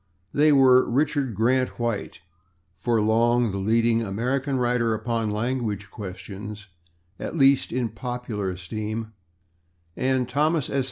[0.33, 2.21] They were Richard Grant White,
[2.73, 6.65] for long the leading American writer upon language questions,
[7.19, 9.13] at least in popular esteem,
[9.95, 10.79] and Thomas S.